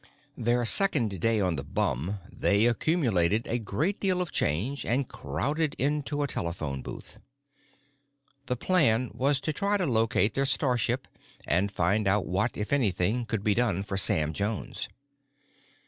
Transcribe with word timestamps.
13 0.35 0.45
THEIR 0.45 0.65
second 0.65 1.19
day 1.21 1.39
on 1.39 1.57
the 1.57 1.63
bum 1.63 2.17
they 2.33 2.65
accumulated 2.65 3.45
a 3.45 3.59
great 3.59 3.99
deal 3.99 4.19
of 4.19 4.31
change 4.31 4.83
and 4.83 5.07
crowded 5.07 5.75
into 5.77 6.23
a 6.23 6.27
telephone 6.27 6.81
booth. 6.81 7.19
The 8.47 8.55
plan 8.55 9.11
was 9.13 9.39
to 9.41 9.53
try 9.53 9.77
to 9.77 9.85
locate 9.85 10.33
their 10.33 10.47
starship 10.47 11.07
and 11.45 11.71
find 11.71 12.07
out 12.07 12.25
what, 12.25 12.57
if 12.57 12.73
anything, 12.73 13.27
could 13.27 13.43
be 13.43 13.53
done 13.53 13.83
for 13.83 13.95
Sam 13.95 14.33
Jones. 14.33 14.89